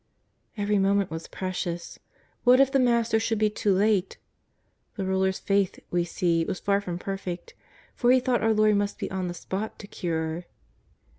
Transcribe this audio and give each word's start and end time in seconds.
Every 0.57 0.79
moment 0.79 1.11
was 1.11 1.27
precious. 1.27 1.99
What 2.43 2.59
if 2.59 2.71
the 2.71 2.79
Master 2.79 3.19
should 3.19 3.37
be 3.37 3.51
too 3.51 3.71
late! 3.71 4.17
The 4.95 5.05
ruler's 5.05 5.37
faith, 5.37 5.77
we 5.91 6.05
see, 6.05 6.43
was 6.43 6.59
far 6.59 6.81
from 6.81 6.97
perfect, 6.97 7.53
for 7.93 8.09
he 8.11 8.19
thought 8.19 8.41
our 8.41 8.51
Lord 8.55 8.77
must 8.77 8.97
be 8.97 9.11
on 9.11 9.27
the 9.27 9.35
spot 9.35 9.77
to 9.77 9.85
cure. 9.85 10.45